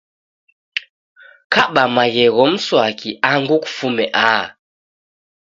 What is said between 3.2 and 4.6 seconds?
angu kufume aha